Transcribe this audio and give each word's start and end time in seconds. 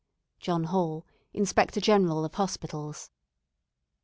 "John 0.39 0.63
Hall, 0.63 1.05
"Inspector 1.31 1.79
General 1.79 2.25
of 2.25 2.33
Hospitals." 2.33 3.11